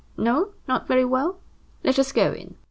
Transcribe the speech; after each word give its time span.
No, 0.17 0.53
not 0.67 0.87
very 0.87 1.05
well. 1.05 1.37
Let 1.83 1.99
us 1.99 2.11
go 2.11 2.33
in." 2.33 2.55